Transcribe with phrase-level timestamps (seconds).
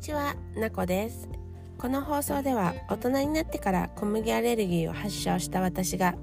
[0.00, 1.28] ちは、なこです。
[1.76, 6.14] この放送では大人になってから小麦アレルギーを発症した私が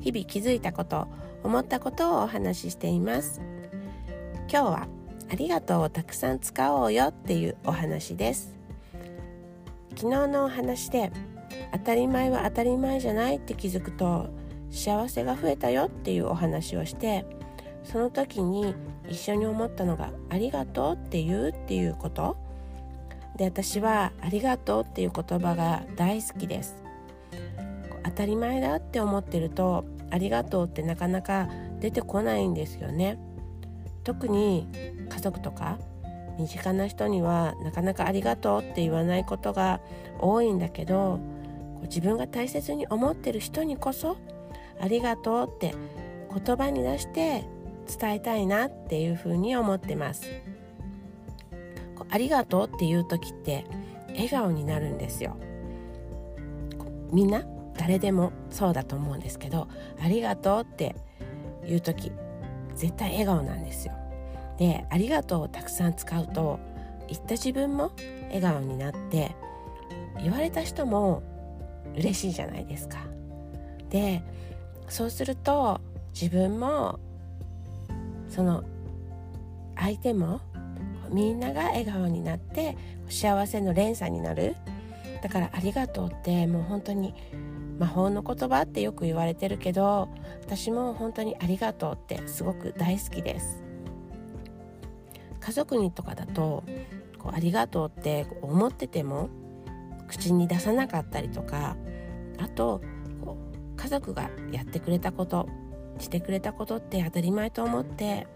[0.00, 1.06] 日々気づいたこと
[1.44, 3.42] 思ったことをお話ししています。
[4.50, 4.88] 今日は
[5.30, 8.56] ありがとうをたくさん使おうよっていうお話です。
[9.96, 11.12] 昨日のお話で
[11.74, 14.30] 当たり前は当たり前じゃないって気づくと
[14.70, 17.26] 幸せが増えたよっていうお話をして
[17.84, 18.74] その時に
[19.10, 22.45] 一緒に思ったのが「ありがとう」って言うっていうこと。
[23.36, 26.82] で私は「ありがとう」っていう言葉が大好きです。
[28.04, 31.48] 当たり前だって思ってると「ありがとう」ってなかなか
[31.80, 33.18] 出てこないんですよね。
[34.04, 34.68] 特に
[35.08, 35.78] 家族とか
[36.38, 39.80] 身近な人にはなかなか「ありがとう」って言わないことが
[40.20, 41.18] 多いんだけど
[41.82, 44.16] 自分が大切に思ってる人にこそ
[44.80, 45.74] 「ありがとう」って
[46.44, 47.44] 言葉に出して
[47.98, 50.22] 伝えたいなっていうふうに思ってます。
[52.10, 53.64] ありがとうっていう時って
[54.08, 55.36] 笑顔になるんですよ。
[57.12, 57.44] みんな
[57.76, 59.68] 誰でもそうだと思うんですけど
[60.02, 60.96] ありがとうって
[61.64, 62.10] いう時
[62.74, 63.94] 絶対笑顔なんですよ。
[64.58, 66.58] でありがとうをたくさん使うと
[67.08, 67.92] 言った自分も
[68.28, 69.36] 笑顔になって
[70.22, 71.22] 言われた人も
[71.94, 72.98] 嬉しいじゃないですか。
[73.90, 74.22] で
[74.88, 75.80] そうすると
[76.18, 76.98] 自分も
[78.28, 78.64] その
[79.76, 80.40] 相手も
[81.10, 82.76] みんなが笑顔になって
[83.08, 84.56] 幸せの連鎖になる。
[85.22, 87.14] だから「ありがとう」ってもう本当に
[87.78, 90.08] 魔法の言葉ってよく言われてるけど
[90.42, 93.62] 私も本当に「ありがとう」ってすごく大好きです。
[95.40, 96.64] 家族にとかだと
[97.18, 99.28] こうありがとうって思ってても
[100.08, 101.76] 口に出さなかったりとか
[102.38, 102.80] あと
[103.24, 105.48] こう家族がやってくれたこと
[105.98, 108.26] してくれたことって当たり前と思って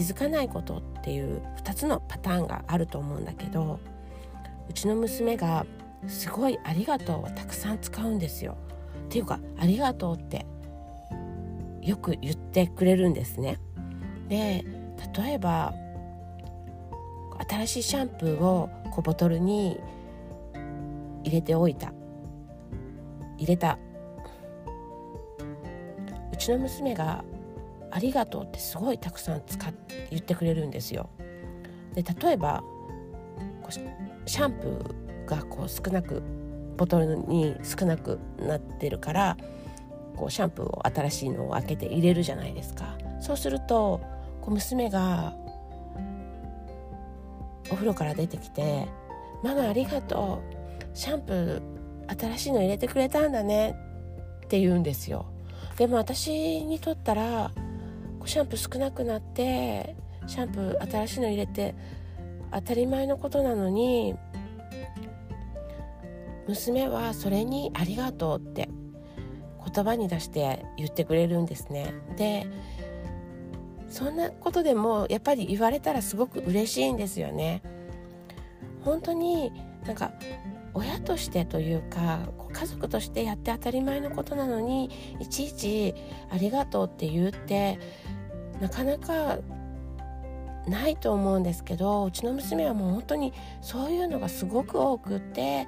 [0.00, 3.78] 気づかないことっていう2つのパターンがあると思うんだけど
[4.70, 5.66] うちの娘が
[6.08, 8.56] すごい「ありがとう」をたくさん使うんですよ。
[9.08, 10.46] っていうか「ありがとう」って
[11.82, 13.58] よく言ってくれるんですね。
[14.28, 14.64] で
[15.18, 15.74] 例えば
[17.50, 19.78] 新しいシャンプーをこうボトルに
[21.24, 21.92] 入れておいた
[23.36, 23.78] 入れた
[26.32, 27.22] うちの娘が
[27.90, 29.72] 「ありがとう」ってすごいたくさん使っ
[30.10, 31.08] 言ってくれるんですよ。
[31.94, 32.62] で例えば
[34.26, 36.22] シャンプーがこう少なく
[36.76, 39.36] ボトルに少なくなってるから
[40.16, 42.96] こうシャンプーを新しいのを開けて入れるじゃないですか。
[43.20, 44.00] そうすると
[44.40, 45.34] こう娘が
[47.70, 48.86] お風呂から出てきて
[49.44, 53.74] 「ママありがとうシャンプー新しいの入れてくれたんだね」
[54.44, 55.26] って言うんですよ。
[55.76, 57.52] でも私にとったら
[58.26, 61.74] シャンプー少なくなってシャンプー新しいの入れて
[62.52, 64.14] 当たり前のことなのに
[66.48, 68.68] 娘はそれに「ありがとう」って
[69.72, 71.94] 言葉に出して言ってくれるんですね。
[72.16, 72.46] で
[73.88, 77.62] そんなことでもやっぱり言われたらすごく嬉しいんですよね。
[78.84, 79.52] 本当に
[79.84, 80.12] なんか
[80.74, 82.20] 親としてというか
[82.52, 85.94] 家族としてやって当たり前のことなのにいちいち
[86.30, 87.78] 「ありがとう」って言うって
[88.60, 89.38] なかなか
[90.68, 95.66] ないと思うんですけどうちの娘はもう本当にそういうのがすごく多くって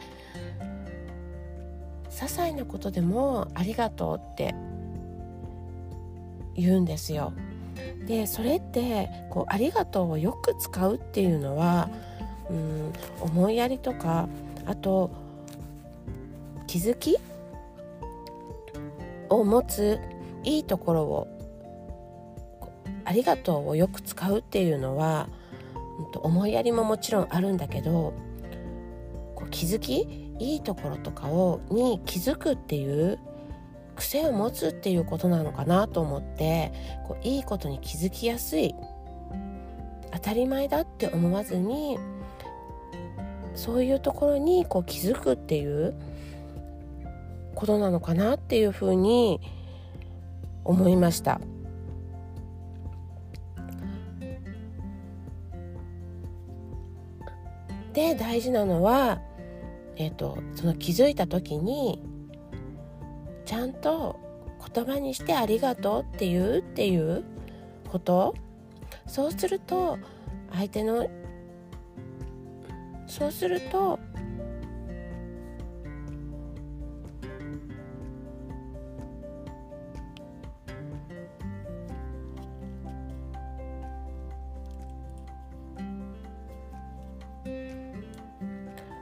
[2.11, 4.55] 些細なことでも「ありがとう」って
[6.55, 7.33] 言うんですよ。
[8.07, 11.89] でそれってこう「ありがとう」をよく使うっていうのは
[12.51, 14.29] うん思いやりとか
[14.67, 15.11] あと
[16.67, 17.17] 気づき
[19.29, 19.99] を持つ
[20.45, 21.29] いいところを
[23.05, 25.29] 「ありがとう」をよく使うっていうのは
[26.23, 28.13] 思いやりももちろんあるんだけど
[29.35, 33.19] こう気づきいいところとかをに気づくっていう
[33.97, 36.73] 癖を持つっていうことなのかなと思って
[37.07, 38.75] こういいことに気づきやすい
[40.13, 41.99] 当たり前だって思わずに
[43.55, 45.95] そういうところにこう気づくっていう
[47.55, 49.41] ことなのかなっていうふうに
[50.65, 51.41] 思いました。
[57.93, 59.21] で大事なのは、
[59.97, 62.03] えーと、その気づいた時に
[63.45, 64.19] ちゃんと
[64.75, 67.23] 言葉にして「ありがとう」って言うっていう
[67.91, 68.35] こと
[69.07, 69.99] そうすると
[70.53, 71.09] 相手の
[73.13, 73.99] そうすると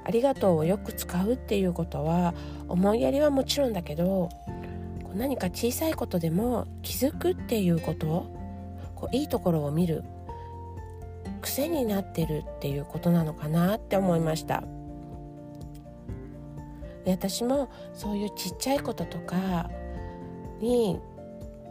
[0.05, 2.35] ありがとうをよく使うっていうことは
[2.67, 4.29] 思いやりはもちろんだけど
[5.15, 8.27] 何か小さいことでも気づくっていうこと
[8.97, 10.03] こういいところを見る。
[11.41, 14.63] 癖になってるっていうことなのかなって思いました。
[17.05, 19.71] で私もそういうちっちゃいこととか
[20.61, 21.01] に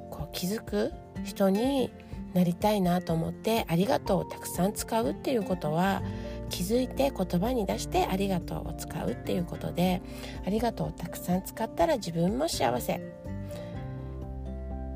[0.10, 0.92] こう気づく
[1.24, 1.92] 人に
[2.34, 6.02] なりたいなと思って「ありがとう」をたくさん使うっていうことは
[6.50, 10.02] 気づいて言葉に出して「ありがとう」を使うっていうことで
[10.46, 13.02] 「ありがとう」をたくさん使ったら自分も幸せ。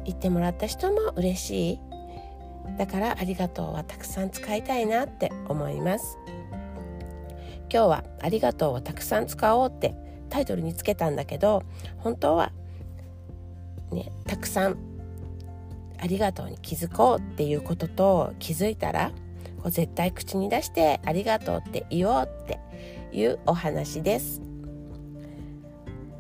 [0.05, 1.92] 言ってもらった人も嬉しい。
[2.77, 6.17] だから「ありがとう」はたくさん使いたいなって思います。
[7.71, 9.95] 今日は「ありがとう」をたくさん使おうって
[10.29, 11.63] タイトルにつけたんだけど
[11.97, 12.51] 本当は
[13.91, 14.77] ねたくさん
[15.99, 19.11] ありがとうに気づこうっていうことと気づいたら
[19.57, 22.59] こう絶対口に出してありがとうって言おうって
[23.11, 24.41] いうお話です。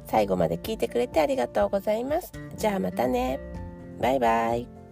[0.05, 2.31] 最後まで聞いてくれてありがとうございます。
[2.55, 3.39] じゃあまたね。
[3.99, 4.67] バイバイ「